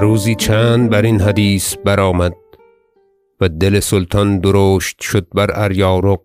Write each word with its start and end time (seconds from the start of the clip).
روزی 0.00 0.34
چند 0.34 0.90
برین 0.90 1.20
حدیث 1.20 1.76
برآمد 1.76 2.34
و 3.40 3.48
دل 3.48 3.80
سلطان 3.80 4.38
درشت 4.38 5.00
شد 5.00 5.26
بر 5.34 5.50
اریارق 5.54 6.20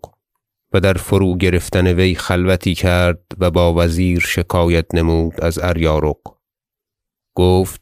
و 0.72 0.80
در 0.80 0.92
فروگرفتن 0.92 1.86
وی 1.86 2.14
خلوتی 2.14 2.74
کرد 2.74 3.22
و 3.38 3.50
با 3.50 3.74
وزیر 3.74 4.20
شکایت 4.20 4.94
نمود 4.94 5.40
از 5.40 5.58
اریارق. 5.58 6.16
گفت 7.34 7.80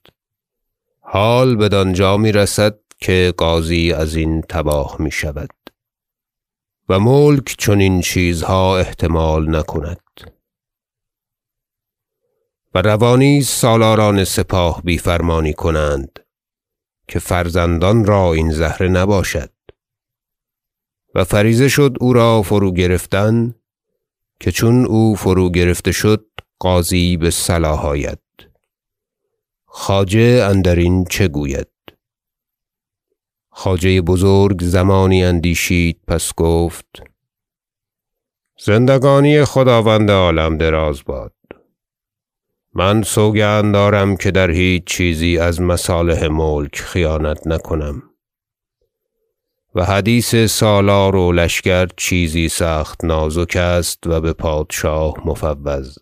حال 1.00 1.56
بدانجا 1.56 2.16
می‌رسد 2.16 2.78
که 2.98 3.34
غازی 3.38 3.92
ازین 3.92 4.40
تباه 4.40 4.96
می‌شود 4.98 5.50
و 6.88 7.00
ملک 7.00 7.54
چنین 7.58 8.00
چیزها 8.00 8.78
احتمال 8.78 9.56
نکند. 9.56 10.41
و 12.74 12.78
روا 12.78 13.16
نیست 13.16 13.60
سالاران 13.60 14.24
سپاه 14.24 14.82
بی 14.82 14.98
فرمانی 14.98 15.52
کنند 15.52 16.18
که 17.08 17.18
فرزندان 17.18 18.04
را 18.04 18.32
این 18.32 18.50
زهره 18.50 18.88
نباشد. 18.88 19.50
و 21.14 21.24
فریضه 21.24 21.68
شد 21.68 21.96
او 22.00 22.12
را 22.12 22.42
فروگرفتن 22.42 23.54
که 24.40 24.52
چون 24.52 24.86
او 24.86 25.16
فروگرفته 25.16 25.92
شد 25.92 26.26
غازی 26.60 27.16
بصلاح 27.16 27.86
آید. 27.86 28.18
خواجه 29.64 30.46
اندرین 30.50 31.04
چه 31.04 31.28
گوید؟ 31.28 31.68
خواجه 33.50 34.00
بزرگ 34.00 34.62
زمانی 34.62 35.24
اندیشید 35.24 36.00
پس 36.08 36.34
گفت 36.36 37.02
زندگانی 38.58 39.44
خداوند 39.44 40.10
عالم 40.10 40.58
دراز 40.58 41.04
باد. 41.04 41.32
من 42.74 43.02
سوگند 43.02 43.74
دارم 43.74 44.16
که 44.16 44.30
در 44.30 44.50
هیچ 44.50 44.84
چیزی 44.84 45.38
از 45.38 45.60
مصالح 45.60 46.26
ملک 46.26 46.76
خیانت 46.76 47.46
نکنم. 47.46 48.02
و 49.74 49.84
حدیث 49.84 50.34
سالار 50.34 51.16
و 51.16 51.32
لشکر 51.32 51.86
چیزی 51.96 52.48
سخت 52.48 53.04
نازک 53.04 53.56
است 53.56 54.06
و 54.06 54.20
بپادشاه 54.20 55.14
مفوض. 55.24 55.98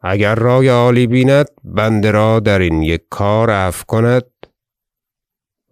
اگر 0.00 0.34
رای 0.34 0.68
عالی 0.68 1.06
بیند 1.06 1.46
بنده 1.64 2.10
را 2.10 2.40
درین 2.40 2.82
یک 2.82 3.02
کار 3.10 3.50
عفو 3.50 3.84
کند 3.86 4.26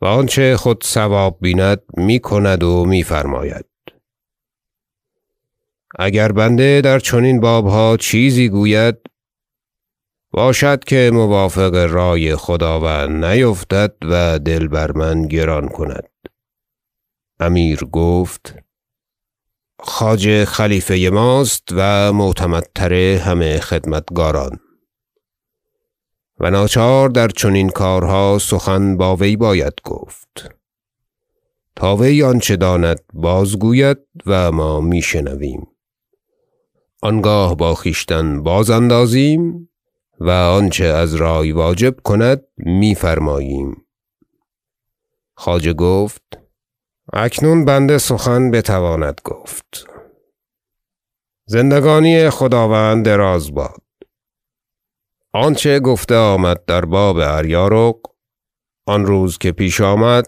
و 0.00 0.06
آنچه 0.06 0.56
خود 0.56 0.84
صواب 0.84 1.39
بیند 1.41 1.83
می‌کند 1.97 2.62
و 2.62 2.84
میفرماید. 2.84 3.72
اگر 5.98 6.33
بنده 6.33 6.81
در 6.81 6.98
چنین 6.98 7.41
بابها 7.41 7.97
چیزی 7.97 8.48
گوید 8.48 8.97
باشد 10.31 10.85
که 10.85 11.11
موافق 11.15 11.87
رای 11.91 12.37
خداوند 12.37 13.25
نیفتد 13.25 13.95
و 14.03 14.39
دل 14.39 14.69
بر 14.69 14.93
من 14.93 15.23
گران 15.23 15.69
کند. 15.69 16.09
امیر 17.41 17.85
گفت 17.85 18.55
خواجه 19.79 20.45
خلیفه 20.45 21.11
ماست 21.13 21.69
و 21.73 22.13
معتمدتر 22.13 22.93
همه 22.95 23.61
خدمتکاران. 23.61 24.59
و 26.41 26.51
ناچار 26.51 27.09
در 27.09 27.29
چنین 27.29 27.69
کارها 27.69 28.39
سخن 28.39 28.97
با 28.97 29.17
وی 29.17 29.37
باید 29.37 29.75
گفت. 29.85 30.51
تا 31.77 31.97
وی 31.97 32.23
آنچه 32.23 32.57
داند 32.57 33.01
بازگوید 33.13 33.98
و 34.27 34.53
ما 34.53 34.80
میشنویم. 34.80 35.72
آنگاه 37.05 37.57
با 37.57 37.74
خویشتن 37.74 38.42
بازاندازیم 38.42 39.68
و 40.20 40.30
آنچه 40.30 40.85
از 40.85 41.14
رای 41.14 41.52
واجب 41.52 42.01
کند 42.05 42.42
میفرماییم. 42.57 43.86
خواجه 45.36 45.73
گفت 45.73 46.23
اکنون 47.12 47.64
بنده 47.64 47.98
سخن 47.98 48.51
بتواند 48.51 49.20
گفت. 49.24 49.86
زندگانی 51.46 52.30
خداوند 52.30 53.05
دراز 53.05 53.55
باد. 53.55 53.83
آنچه 55.33 55.80
گفته 55.80 56.17
آمد 56.17 56.64
در 56.64 56.85
باب 56.85 57.17
اریارق 57.17 57.96
آن 58.86 59.07
روز 59.07 59.39
که 59.39 59.52
پیش 59.52 59.80
آمد 59.80 60.24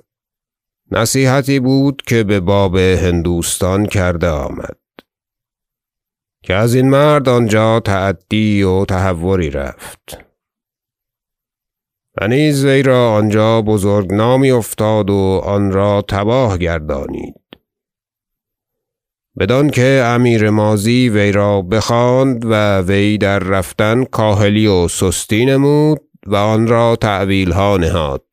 نصیحتی 0.90 1.60
بود 1.60 2.02
که 2.02 2.24
بباب 2.24 2.76
هندوستان 2.76 3.86
کرده 3.86 4.28
آمد. 4.28 4.83
که 6.46 6.54
ازین 6.54 6.90
مرد 6.90 7.28
آنجا 7.28 7.80
تعدی 7.80 8.62
و 8.62 8.84
تهوری 8.84 9.50
رفت. 9.50 10.18
و 12.20 12.28
نیز 12.28 12.64
وی 12.64 12.82
را 12.82 13.10
آنجا 13.12 13.62
بزرگ 13.62 14.12
نامی 14.12 14.50
افتاد 14.50 15.10
و 15.10 15.40
آن 15.44 15.72
را 15.72 16.04
تباه 16.08 16.58
گردانید. 16.58 17.40
بدانکه 19.38 20.02
امیر 20.04 20.50
ماضی 20.50 21.08
وی 21.08 21.32
را 21.32 21.62
بخواند 21.62 22.44
و 22.44 22.80
وی 22.80 23.18
در 23.18 23.38
رفتن 23.38 24.04
کاهلی 24.04 24.66
و 24.66 24.88
سستی 24.88 25.44
نمود 25.44 26.00
و 26.26 26.36
آن 26.36 26.66
را 26.66 26.96
تأویلها 26.96 27.76
نهاد. 27.76 28.24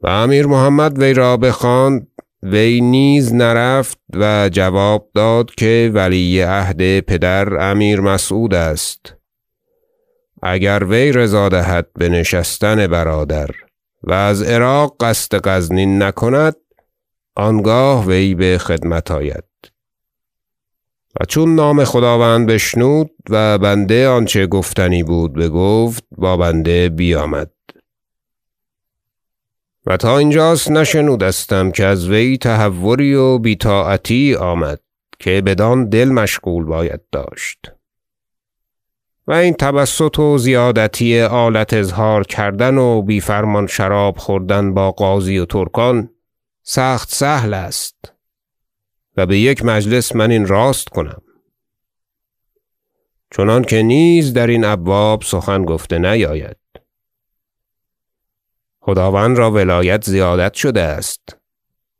و 0.00 0.08
امیر 0.08 0.46
محمد 0.46 0.98
وی 0.98 1.14
را 1.14 1.36
بخواند 1.36 2.08
وی 2.50 2.80
نیز 2.80 3.34
نرفت 3.34 3.98
و 4.14 4.48
جواب 4.52 5.10
داد 5.14 5.50
که 5.50 5.90
ولی 5.94 6.40
عهد 6.40 7.00
پدر 7.00 7.70
امیر 7.70 8.00
مسعود 8.00 8.54
است. 8.54 9.14
اگر 10.42 10.84
وی 10.84 11.12
رضا 11.12 11.48
دهد 11.48 11.86
بنشستن 11.94 12.86
برادر 12.86 13.50
و 14.02 14.12
از 14.12 14.42
عراق 14.42 14.96
قصد 15.00 15.48
غزنین 15.48 16.02
نکند 16.02 16.56
آنگاه 17.36 18.06
وی 18.06 18.34
بخدمت 18.34 19.10
آید. 19.10 19.44
و 21.20 21.24
چون 21.24 21.54
نام 21.54 21.84
خداوند 21.84 22.46
بشنود 22.46 23.10
و 23.30 23.58
بنده 23.58 24.08
آنچه 24.08 24.46
گفتنی 24.46 25.02
بود 25.02 25.32
بگفت 25.32 26.04
با 26.18 26.36
بنده 26.36 26.88
بیامد. 26.88 27.55
و 29.86 29.96
تا 29.96 30.18
اینجاست 30.18 30.70
نشنودستم 30.70 31.70
که 31.70 31.84
از 31.84 32.08
وی 32.08 32.38
تهوری 32.38 33.14
و 33.14 33.38
بی 33.38 33.56
طاعتی 33.56 34.34
آمد 34.34 34.80
که 35.18 35.42
بدان 35.46 35.88
دل 35.88 36.08
مشغول 36.08 36.64
باید 36.64 37.00
داشت. 37.12 37.72
و 39.26 39.32
این 39.32 39.54
تبسط 39.54 40.18
و 40.18 40.38
زیادتی 40.38 41.20
آلت 41.20 41.74
اظهار 41.74 42.24
کردن 42.24 42.78
و 42.78 43.02
بی 43.02 43.20
فرمان 43.20 43.66
شراب 43.66 44.16
خوردن 44.18 44.74
با 44.74 44.92
غازی 44.92 45.38
و 45.38 45.44
ترکان 45.44 46.10
سخت 46.62 47.14
سهل 47.14 47.54
است 47.54 48.12
و 49.16 49.26
بیک 49.26 49.64
مجلس 49.64 50.16
من 50.16 50.30
این 50.30 50.46
راست 50.46 50.88
کنم. 50.88 51.22
چنانکه 53.36 53.82
نیز 53.82 54.32
درین 54.32 54.64
ابواب 54.64 55.22
سخن 55.22 55.64
گفته 55.64 55.98
نیاید. 55.98 56.56
خداوند 58.86 59.38
را 59.38 59.50
ولایت 59.50 60.04
زیادت 60.04 60.54
شده 60.54 60.80
است 60.80 61.36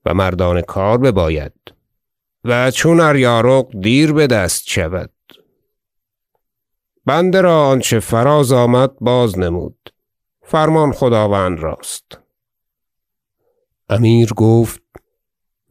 و 0.04 0.14
مردان 0.14 0.60
کار 0.60 0.98
بباید 0.98 1.52
و 2.44 2.70
چون 2.70 3.00
اریارق 3.00 3.80
دیر 3.80 4.12
بدست 4.12 4.68
شود. 4.68 5.10
بنده 7.06 7.40
را 7.40 7.66
آنچه 7.66 8.00
فراز 8.00 8.52
آمد 8.52 8.90
بازنمود 9.00 9.92
فرمان 10.42 10.92
خداوند 10.92 11.60
راست. 11.60 12.18
امیر 13.88 14.32
گفت 14.32 14.82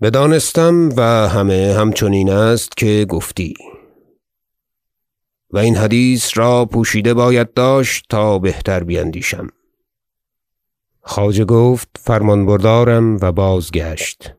بدانستم 0.02 0.90
و 0.98 1.02
همه 1.30 1.76
همچنین 1.78 2.30
است 2.30 2.78
که 2.78 3.06
گفتی. 3.10 3.54
و 5.52 5.58
این 5.58 5.76
حدیث 5.76 6.38
را 6.38 6.66
پوشیده 6.66 7.14
باید 7.14 7.54
داشت 7.54 8.06
تا 8.10 8.40
بهتر 8.40 8.84
بیندیشم. 8.84 9.48
خواجه 11.08 11.46
گفت 11.46 11.90
فرمان 12.00 12.46
بردارم 12.46 13.18
و 13.22 13.32
بازگشت. 13.32 14.34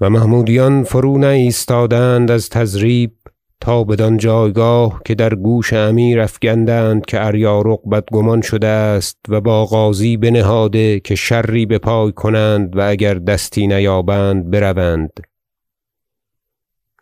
و 0.00 0.10
محمودیان 0.10 0.84
فرو 0.84 1.18
نایستادند 1.18 2.30
از 2.30 2.48
تضریب 2.48 3.12
تا 3.60 3.84
بدان 3.84 4.16
جایگاه 4.16 5.00
که 5.04 5.14
در 5.14 5.34
گوش 5.34 5.72
امیر 5.72 6.20
افگندند 6.20 7.06
که 7.06 7.26
اریارق 7.26 7.88
بدگمان 7.92 8.40
شده 8.40 8.66
است 8.66 9.18
و 9.28 9.40
با 9.40 9.66
غازی 9.66 10.16
بنهاده 10.16 11.00
که 11.00 11.14
شری 11.14 11.66
بپای 11.66 12.12
کنند 12.12 12.76
و 12.76 12.88
اگر 12.88 13.14
دستی 13.14 13.66
نیابند 13.66 14.50
بروند. 14.50 15.20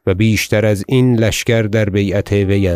و 0.07 0.15
بیشتر 0.15 0.67
ازین 0.67 1.17
لشکر 1.17 1.63
در 1.63 1.91
بیعت 1.91 2.33
وی 2.33 2.69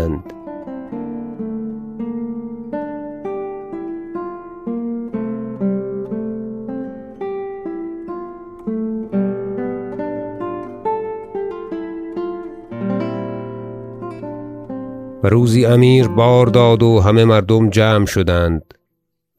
روزی 15.28 15.66
امیر 15.66 16.08
بار 16.08 16.46
داد 16.46 16.82
و 16.82 17.00
همه 17.00 17.24
مردم 17.24 17.70
جمع 17.70 18.06
شدند 18.06 18.74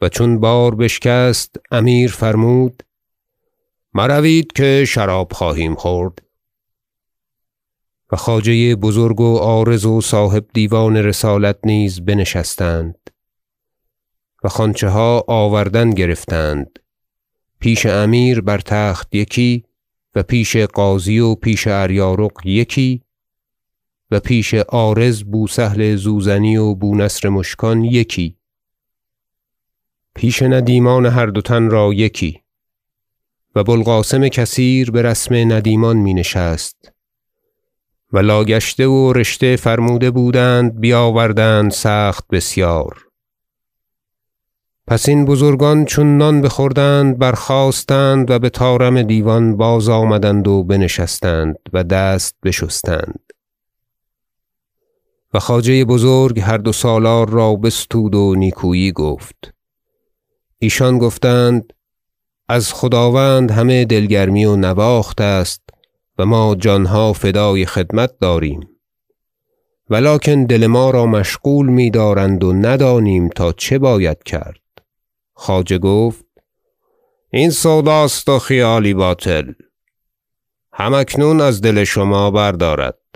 و 0.02 0.10
چون 0.10 0.40
بار 0.40 0.76
بشکست 0.76 1.56
امیر 1.72 2.12
فرمود 2.12 2.84
مروید 3.94 4.52
که 4.52 4.86
شراب 4.88 5.34
خواهیم 5.34 5.76
خورد. 5.76 6.20
و 8.12 8.16
خواجه 8.16 8.76
بزرگ 8.76 9.22
و 9.22 9.38
عارض 9.38 9.86
و 9.86 10.02
صاحب 10.02 10.46
دیوان 10.54 10.98
رسالت 10.98 11.58
نیز 11.64 12.06
بنشستند 12.06 13.10
و 14.44 14.50
خوانچه 14.50 14.90
ها 14.90 15.26
آوردن 15.28 15.90
گرفتند. 15.90 16.80
پیش 17.60 17.86
امیر 17.86 18.42
بر 18.42 18.60
تخت 18.60 19.16
یکی 19.16 19.64
و 20.16 20.24
پیش 20.24 20.58
قاضی 20.58 21.20
و 21.20 21.36
پیش 21.36 21.68
اریارق 21.68 22.46
یکی 22.46 23.02
و 24.12 24.20
پیش 24.20 24.54
عارض 24.54 25.24
بوسهل 25.24 25.96
زوزنی 25.96 26.58
و 26.58 26.76
بونصر 26.76 27.30
مشکان 27.30 27.84
یکی. 27.84 28.38
پیش 30.16 30.42
ندیمان 30.42 31.06
هر 31.06 31.26
دو 31.26 31.42
تن 31.42 31.70
را 31.70 31.94
یکی. 31.94 32.42
و 33.56 33.64
بوالقاسم 33.64 34.28
کثیر 34.28 34.92
برسم 34.92 35.36
ندیمان 35.36 35.98
می 35.98 36.14
نشست. 36.14 36.92
و 38.14 38.20
لاگشته 38.20 38.88
و 38.88 39.14
رشته 39.14 39.56
فرموده 39.56 40.12
بودند 40.12 40.80
بیاوردند 40.80 41.72
سخت 41.72 42.28
بسیار. 42.28 43.06
پس 44.88 45.10
این 45.10 45.26
بزرگان 45.26 45.86
چون 45.86 46.18
نان 46.18 46.42
بخوردند 46.42 47.18
برخاستند 47.18 48.32
و 48.32 48.40
بطارم 48.40 49.02
دیوان 49.02 49.58
باز 49.58 49.90
آمدند 49.90 50.48
و 50.48 50.64
بنشستند 50.64 51.56
و 51.74 51.84
دست 51.84 52.36
بشستند. 52.44 53.29
و 55.34 55.40
خواجه 55.40 55.86
بزرگ 55.86 56.40
هر 56.40 56.58
دو 56.58 56.72
سالار 56.72 57.30
را 57.30 57.56
بستود 57.56 58.16
و 58.16 58.36
نیکویی 58.36 58.92
گفت. 58.92 59.54
ایشان 60.58 60.98
گفتند 60.98 61.74
از 62.50 62.74
خداوند 62.74 63.52
همه 63.52 63.86
دلگرمی 63.86 64.46
و 64.46 64.56
نواخت 64.56 65.22
است 65.22 65.62
و 66.18 66.26
ما 66.26 66.56
جانها 66.56 67.14
فدای 67.14 67.66
خدمت 67.66 68.20
داریم. 68.22 68.70
ولکن 69.90 70.46
دل 70.46 70.68
ما 70.68 70.90
را 70.90 71.06
مشغول 71.06 71.70
می 71.70 71.90
دارند 71.90 72.44
و 72.44 72.54
ندانیم 72.54 73.30
تا 73.30 73.52
چه 73.52 73.80
باید 73.80 74.24
کرد. 74.24 74.62
خواجه 75.34 75.78
گفت 75.78 76.26
این 77.32 77.50
سوداست 77.50 78.30
و 78.30 78.40
خیالی 78.40 78.94
باطل. 78.94 79.54
هم 80.74 80.94
اکنون 80.94 81.42
از 81.42 81.62
دل 81.62 81.84
شما 81.84 82.32
بردارد. 82.32 83.09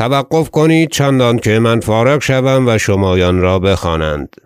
توقف 0.00 0.50
کنید 0.50 0.90
چندان 0.90 1.38
که 1.38 1.58
من 1.58 1.80
فارغ 1.80 2.22
شوم 2.22 2.68
و 2.68 2.78
شمایان 2.78 3.40
را 3.40 3.58
بخوانند. 3.58 4.36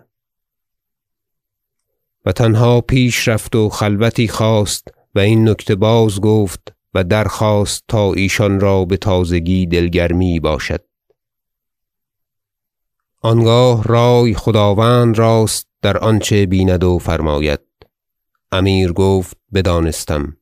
و 2.25 2.31
تنها 2.31 2.81
پیش 2.81 3.27
رفت 3.27 3.55
و 3.55 3.69
خلوتی 3.69 4.27
خواست 4.27 4.87
و 5.15 5.19
این 5.19 5.49
نکته 5.49 5.75
باز 5.75 6.21
گفت 6.21 6.73
و 6.93 7.03
درخواست 7.03 7.83
تا 7.87 8.13
ایشان 8.13 8.59
را 8.59 8.85
بتازگی 8.85 9.65
دلگرمی 9.65 10.39
باشد. 10.39 10.81
آنگاه 13.21 13.83
رای 13.83 14.33
خداوند 14.33 15.17
راست 15.17 15.67
در 15.81 15.97
آنچه 15.97 16.45
بیند 16.45 16.83
و 16.83 16.99
فرماید. 16.99 17.61
امیر 18.51 18.93
گفت 18.93 19.37
بدانستم. 19.53 20.37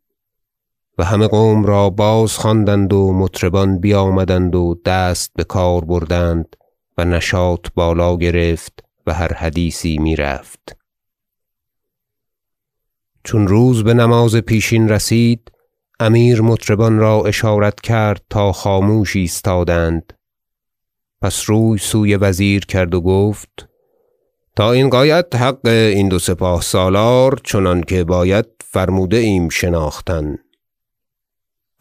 و 0.98 1.04
همه 1.04 1.28
قوم 1.28 1.66
را 1.66 1.90
باز 1.90 2.38
خواندند 2.38 2.94
و 2.94 3.14
مطربان 3.14 3.80
بیامدند 3.80 4.56
و 4.56 4.82
دست 4.86 5.32
بکار 5.38 5.86
بردند 5.86 6.56
و 6.98 7.06
نشاط 7.06 7.68
بالا 7.76 8.18
گرفت 8.18 8.84
و 9.08 9.14
هر 9.14 9.34
حدیثی 9.34 9.98
می‌رفت. 9.98 10.78
چون 13.24 13.48
روز 13.48 13.84
بنماز 13.84 14.36
پیشین 14.36 14.90
رسید 14.90 15.52
امیر 16.00 16.42
مطربان 16.42 17.00
را 17.00 17.24
اشارت 17.26 17.82
کرد 17.82 18.22
تا 18.30 18.52
خاموش 18.52 19.16
ایستادند. 19.16 20.14
پس 21.22 21.44
روی 21.46 21.78
سوی 21.78 22.16
وزیر 22.16 22.66
کرد 22.66 22.96
و 22.96 23.02
گفت 23.02 23.70
تا 24.56 24.72
این 24.72 24.90
غایت 24.90 25.36
حق 25.36 25.68
این 25.68 26.10
دو 26.10 26.20
سپاه 26.20 26.62
سالار 26.62 27.40
چنانکه 27.44 28.04
باید 28.04 28.46
فرموده 28.64 29.18
ایم 29.18 29.50
شناختن. 29.50 30.38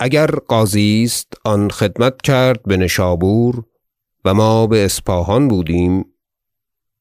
اگر 0.04 0.26
قاضی 0.26 1.02
است 1.04 1.32
آن 1.44 1.70
خدمت 1.70 2.22
کرد 2.22 2.62
بنشابور 2.62 3.64
و 4.24 4.34
ما 4.34 4.66
باصفاهان 4.66 5.48
بودیم 5.48 6.04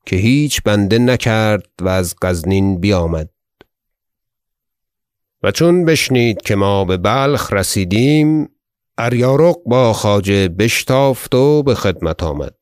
که 0.05 0.15
هیچ 0.15 0.61
بنده 0.63 0.99
نکرد 0.99 1.69
و 1.81 1.87
از 1.87 2.15
غزنین 2.21 2.79
بیامد. 2.79 3.29
و 5.43 5.51
چون 5.51 5.85
بشنید 5.85 6.41
که 6.41 6.55
ما 6.55 6.85
ببلخ 6.85 7.53
رسیدیم 7.53 8.49
اریارق 8.97 9.57
با 9.65 9.93
خواجه 9.93 10.47
بشتافت 10.47 11.35
و 11.35 11.63
بخدمت 11.63 12.23
آمد. 12.23 12.55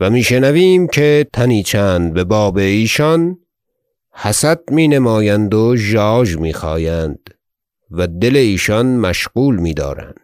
و 0.00 0.10
می 0.10 0.22
شنویم 0.22 0.86
که 0.86 1.26
تنی 1.32 1.62
چند 1.62 2.14
بباب 2.14 2.56
ایشان 2.56 3.38
حسد 4.12 4.60
می 4.70 4.88
نمایند 4.88 5.54
و 5.54 5.76
ژاژ 5.76 6.36
می 6.36 6.52
خایند. 6.52 7.34
و 7.96 8.06
دل 8.06 8.36
ایشان 8.36 8.96
مشغول 8.96 9.56
می 9.56 9.74
دارند 9.74 10.20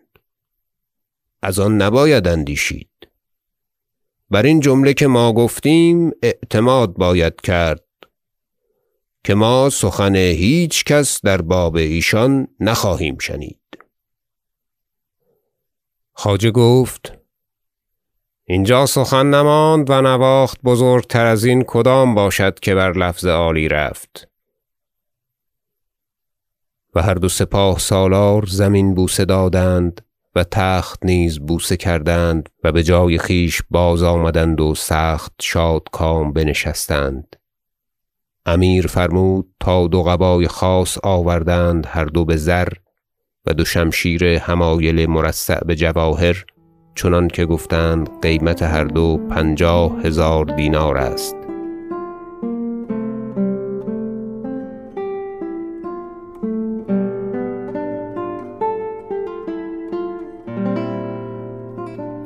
از 1.43 1.58
آن 1.58 1.82
نباید 1.82 2.28
اندیشید. 2.28 2.90
بر 4.31 4.43
این 4.43 4.61
جمله 4.61 4.94
که 4.94 5.06
ما 5.06 5.32
گفتیم 5.32 6.11
اعتماد 6.22 6.94
باید 6.94 7.40
کرد 7.40 7.84
که 9.25 9.34
ما 9.34 9.70
سخن 9.70 10.17
هیچ 10.17 10.84
کس 10.84 11.20
در 11.25 11.43
باب 11.43 11.76
ایشان 11.76 12.49
نخواهیم 12.61 13.19
شنید. 13.19 13.61
خواجه 16.12 16.50
گفت 16.50 17.12
اینجا 18.44 18.87
سخن 18.87 19.26
نماند 19.26 19.90
و 19.90 20.02
نواخت 20.02 20.61
بزرگتر 20.64 21.26
از 21.26 21.44
این 21.44 21.64
کدام 21.66 22.14
باشد 22.14 22.59
که 22.59 22.75
بر 22.75 22.92
لفظ 22.92 23.26
عالی 23.26 23.68
رفت؟ 23.68 24.29
و 26.94 27.02
هر 27.02 27.14
دو 27.14 27.28
سپاه 27.28 27.78
سالار 27.78 28.47
زمین 28.47 28.94
بوسه 28.94 29.25
دادند 29.25 30.00
و 30.35 30.44
تخت 30.44 31.06
نیز 31.06 31.38
بوسه 31.38 31.76
کردند 31.76 32.49
و 32.64 32.73
بجای 32.73 33.18
خویش 33.18 33.62
باز 33.70 34.02
آمدند 34.02 34.61
و 34.61 34.75
سخت 34.75 35.32
شادکام 35.40 36.32
بنشستند. 36.32 37.37
امیر 38.47 38.87
فرمود 38.87 39.47
تا 39.61 39.87
دو 39.87 40.02
قبای 40.02 40.49
خاص 40.49 40.99
آوردند 41.02 41.87
هر 41.88 42.04
دو 42.04 42.25
بزر 42.25 42.68
و 43.47 43.54
دو 43.54 43.64
شمشیر 43.64 44.38
حمایل 44.38 45.06
مرصع 45.06 45.64
بجواهر 45.64 46.44
چنانکه 46.94 47.47
گفتند 47.47 48.11
قیمت 48.23 48.62
هر 48.62 48.85
دو 48.85 49.20
پنجاه 49.30 50.00
هزار 50.02 50.44
دینار 50.44 50.97
است. 50.97 51.39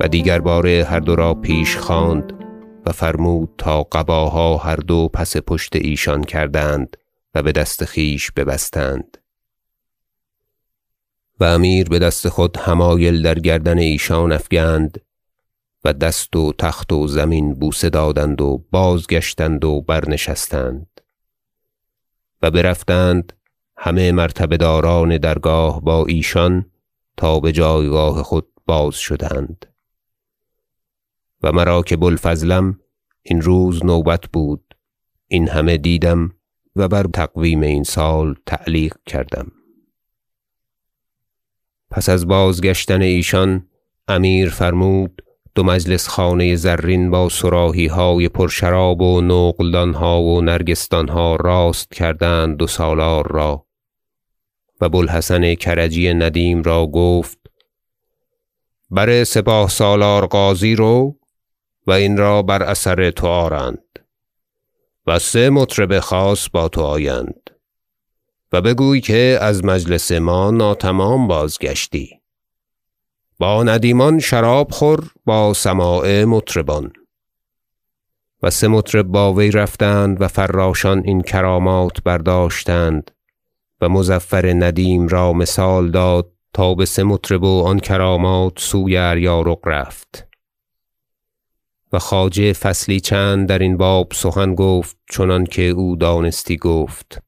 دیگر 0.09 0.41
باره 0.41 0.85
هر 0.85 1.01
دو 1.01 1.17
را 1.17 1.35
پیش 1.35 1.77
خواند 1.77 2.33
و 2.87 2.93
فرمود 2.93 3.55
تا 3.59 3.83
قباها 3.83 4.57
هر 4.57 4.77
دو 4.77 5.09
پس 5.09 5.37
پشت 5.37 5.77
ایشان 5.77 6.25
کردند 6.25 6.97
و 7.35 7.43
بدست 7.43 7.85
خویش 7.85 8.31
ببستند. 8.31 9.19
و 11.41 11.45
امیر 11.45 11.89
بدست 11.89 12.29
خود 12.29 12.57
حمایل 12.57 13.23
در 13.23 13.35
گردن 13.35 13.79
ایشان 13.79 14.33
افگند 14.33 15.01
و 15.85 15.93
دست 15.93 16.37
و 16.37 16.53
تخت 16.59 16.93
و 16.93 17.07
زمین 17.07 17.55
بوسه 17.55 17.91
دادند 17.91 18.41
و 18.41 18.65
بازگشتند 18.71 19.65
و 19.65 19.81
برنشستند. 19.81 21.01
و 22.43 22.51
برفتند 22.51 23.33
همه 23.77 24.13
مرتبه 24.13 24.57
داران 24.57 25.19
درگاه 25.19 25.81
با 25.81 26.07
ایشان 26.07 26.71
تا 27.17 27.41
بجایگاه 27.41 28.23
خود 28.23 28.47
باز 28.67 28.95
شدند. 28.95 29.74
و 31.45 31.53
مرا 31.53 31.83
که 31.83 31.97
بوالفضلم 31.97 32.79
این 33.23 33.43
روز 33.43 33.85
نوبت 33.85 34.25
بود. 34.33 34.75
این 35.29 35.49
همه 35.49 35.77
دیدم 35.77 36.31
و 36.77 36.89
بر 36.89 37.07
تقویم 37.13 37.61
این 37.61 37.83
سال 37.83 38.35
تعلیق 38.47 38.95
کردم. 39.07 39.53
پس 41.91 42.09
از 42.09 42.27
بازگشتن 42.27 43.03
ایشان 43.03 43.67
امیر 44.09 44.51
فرمود 44.51 45.23
دو 45.55 45.63
مجلس 45.63 46.09
خانه 46.09 46.57
زرین 46.57 47.11
با 47.11 47.29
صراحیهای 47.29 48.29
پر 48.29 48.49
شراب 48.49 49.01
و 49.01 49.21
نقلدانها 49.21 50.23
و 50.23 50.41
نرگسدانها 50.41 51.37
راست 51.37 51.95
کردند 51.95 52.57
دو 52.57 52.67
سالار 52.67 53.33
را. 53.33 53.67
و 54.81 54.89
بوالحسن 54.89 55.55
کرجی 55.55 56.15
ندیم 56.15 56.63
را 56.63 56.87
گفت 56.87 57.39
بر 58.91 59.25
سپاه 59.25 59.69
سالار 59.69 60.27
غازی 60.27 60.75
رو 60.75 61.19
و 61.87 61.93
این 61.93 62.17
را 62.17 62.43
بر 62.43 62.63
اثر 62.63 63.11
تو 63.11 63.27
آرند 63.27 63.85
و 65.07 65.19
سه 65.19 65.51
مطرب 65.51 66.01
خاص 66.01 66.49
با 66.51 66.69
تو 66.69 66.81
آیند 66.81 67.51
و 68.53 68.61
بگوی 68.61 69.01
که 69.01 69.39
از 69.41 69.65
مجلس 69.65 70.13
ما 70.13 70.51
ناتمام 70.51 71.29
بازگشتی. 71.29 72.21
با 73.39 73.63
ندیمان 73.63 74.19
شراب 74.19 74.71
خور 74.71 75.11
با 75.25 75.55
سماع 75.55 76.25
مطربان. 76.25 76.93
و 78.43 78.51
سه 78.51 78.69
مطرب 78.69 79.07
با 79.07 79.33
وی 79.33 79.51
رفتند 79.51 80.21
و 80.21 80.29
فراشان 80.29 81.03
این 81.05 81.23
کرامات 81.23 82.03
برداشتند 82.03 83.11
و 83.81 83.89
مظفر 83.89 84.53
ندیم 84.57 85.09
را 85.09 85.33
مثال 85.33 85.91
داد 85.91 86.31
تا 86.53 86.75
به 86.75 86.85
سه 86.85 87.03
مطرب 87.03 87.43
و 87.43 87.63
آن 87.67 87.79
کرامات 87.79 88.53
سوی 88.59 88.97
اریارق 88.97 89.69
رفت. 89.69 90.34
و 91.95 91.99
خواجه 91.99 92.53
فصلی 92.53 93.01
چند 93.01 93.49
درین 93.49 93.77
باب 93.77 94.13
سخن 94.13 94.55
گفت 94.55 94.97
چنانکه 95.11 95.63
او 95.63 95.97
دانستی 95.97 96.57
گفت. 96.57 97.23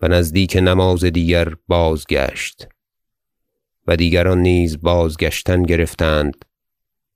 و 0.00 0.08
نزدیک 0.08 0.56
نماز 0.56 1.04
دیگر 1.04 1.54
بازگشت. 1.68 2.68
و 3.86 3.96
دیگران 3.96 4.38
نیز 4.38 4.80
بازگشتن 4.80 5.62
گرفتند 5.62 6.44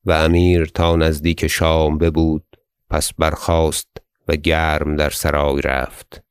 و 0.05 0.13
امیر 0.13 0.65
تا 0.65 0.97
نزدیک 0.97 1.47
شام 1.47 1.99
ببود 1.99 2.57
پس 2.91 3.15
برخاست 3.15 3.89
و 4.29 4.37
گرم 4.37 4.97
در 4.97 5.11
سرای 5.11 5.61
رفت. 5.63 6.23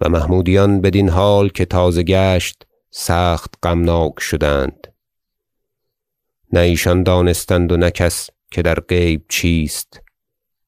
و 0.00 0.08
محمودیان 0.08 0.80
بدین 0.80 1.08
حال 1.08 1.48
که 1.48 1.64
تازه 1.64 2.02
گشت 2.02 2.66
سخت 2.90 3.54
غمناک 3.62 4.20
شدند. 4.20 4.86
نه 6.52 6.60
ایشان 6.60 7.02
دانستند 7.02 7.72
و 7.72 7.76
نه 7.76 7.90
کس 7.90 8.30
که 8.50 8.62
در 8.62 8.74
غیب 8.74 9.24
چیست. 9.28 10.00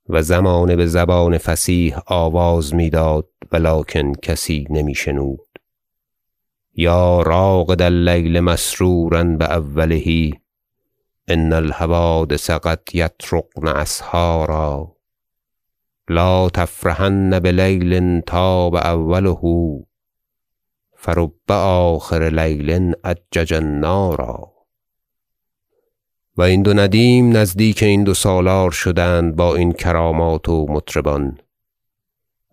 و 0.08 0.22
زمانه 0.22 0.76
بزبان 0.76 1.38
فصیح 1.38 1.99
آواز 2.06 2.75
می‌داد 2.75 3.28
ولکن 3.52 4.12
کسی 4.12 4.66
نمی 4.70 4.94
شنود 4.94 5.49
یا 6.75 7.22
راقد 7.22 7.82
اللیل 7.82 8.40
مسرورا 8.40 9.25
باوله 9.25 10.30
ان 11.28 11.52
الحوادث 11.52 12.50
قد 12.50 12.82
یطرقن 12.92 13.68
اسحارا. 13.68 14.96
لا 16.08 16.49
تفرحن 16.49 17.38
بلیل 17.38 18.20
طاب 18.20 18.75
اوله 18.75 19.84
فرب 20.96 21.52
آخر 21.52 22.28
لیل 22.28 22.94
اجج 23.04 23.54
النارا. 23.54 24.50
و 26.40 26.42
این 26.42 26.62
دو 26.62 26.75
ندیم 26.75 27.37
نزدیک 27.37 27.82
این 27.82 28.04
دو 28.04 28.14
سالار 28.14 28.70
شدند 28.70 29.37
با 29.37 29.56
این 29.56 29.73
کرامات 29.73 30.49
و 30.49 30.66
مطربان. 30.68 31.38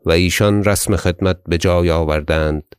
و 0.06 0.12
ایشان 0.12 0.63
رسم 0.63 0.96
خدمت 0.96 1.38
بجای 1.50 1.91
آوردند 1.91 2.75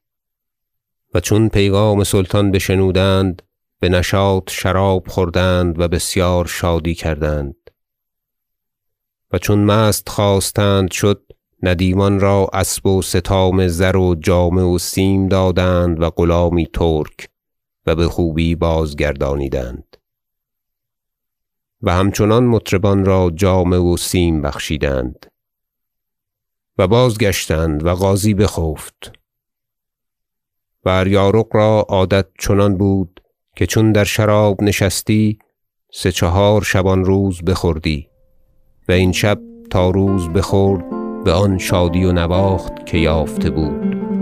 و 1.14 1.20
چون 1.20 1.48
پیغام 1.48 2.04
سلطان 2.04 2.50
بشنودند 2.50 3.42
بنشاط 3.80 4.50
شراب 4.50 5.08
خوردند 5.08 5.80
و 5.80 5.88
بسیار 5.88 6.46
شادی 6.46 6.94
کردند. 6.94 7.56
و 9.32 9.38
چون 9.38 9.58
مست 9.58 10.08
خواستند 10.08 10.90
شد 10.90 11.22
ندیمان 11.62 12.20
را 12.20 12.50
اسب 12.52 12.86
و 12.86 13.02
ستام 13.02 13.68
زر 13.68 13.96
و 13.96 14.14
جامه 14.14 14.62
و 14.62 14.78
سیم 14.78 15.28
دادند 15.28 16.02
و 16.02 16.10
غلامی 16.10 16.66
ترک 16.66 17.28
و 17.86 17.94
بخوبی 17.94 18.54
بازگردانیدند. 18.54 19.87
و 21.82 21.94
همچنان 21.94 22.44
مطربان 22.44 23.04
را 23.04 23.30
جامه 23.34 23.76
و 23.76 23.96
سیم 23.96 24.42
بخشیدند 24.42 25.26
و 26.78 26.88
بازگشتند 26.88 27.86
و 27.86 27.94
غازی 27.94 28.34
بخفت 28.34 29.12
و 30.84 30.88
اریارق 30.88 31.46
را 31.52 31.86
عادت 31.88 32.26
چنان 32.38 32.76
بود 32.76 33.20
که 33.56 33.66
چون 33.66 33.92
در 33.92 34.04
شراب 34.04 34.62
نشستی 34.62 35.38
سه 35.92 36.12
چهار 36.12 36.62
شبانروز 36.62 37.42
بخوردی 37.42 38.08
و 38.88 38.92
این 38.92 39.12
شب 39.12 39.40
تا 39.70 39.90
روز 39.90 40.28
بخورد 40.28 40.84
بآن 41.24 41.58
شادی 41.58 42.04
و 42.04 42.12
نواخت 42.12 42.86
که 42.86 42.98
یافته 42.98 43.50
بود. 43.50 44.17